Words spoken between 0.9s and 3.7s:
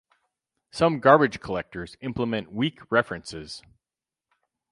garbage collectors implement weak references.